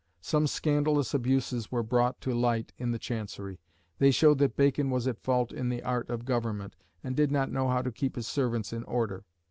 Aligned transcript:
Some 0.23 0.47
scandalous 0.47 1.13
abuses 1.13 1.71
were 1.71 1.83
brought 1.83 2.19
to 2.21 2.33
light 2.33 2.73
in 2.79 2.89
the 2.89 2.97
Chancery. 2.97 3.59
They 3.99 4.09
showed 4.09 4.39
that 4.39 4.55
"Bacon 4.55 4.89
was 4.89 5.05
at 5.07 5.19
fault 5.21 5.51
in 5.51 5.69
the 5.69 5.83
art 5.83 6.09
of 6.09 6.25
government," 6.25 6.75
and 7.03 7.15
did 7.15 7.31
not 7.31 7.51
know 7.51 7.67
how 7.67 7.83
to 7.83 7.91
keep 7.91 8.15
his 8.15 8.25
servants 8.25 8.73
in 8.73 8.83
order. 8.85 9.25